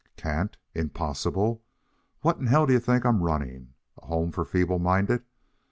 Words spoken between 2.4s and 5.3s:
hell do you think I'm running? A home for feeble minded?